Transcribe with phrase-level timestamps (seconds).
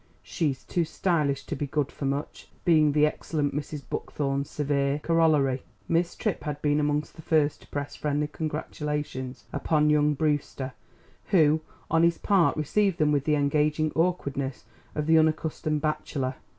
[0.23, 3.83] "She's too stylish to be good for much," being the excellent Mrs.
[3.87, 5.61] Buckthorn's severe corollary.
[5.87, 10.73] Miss Tripp had been among the first to press friendly congratulations upon young Brewster,
[11.25, 11.61] who
[11.91, 16.33] on his part received them with the engaging awkwardness of the unaccustomed bachelor.